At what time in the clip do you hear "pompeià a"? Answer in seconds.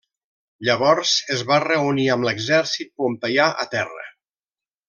3.03-3.71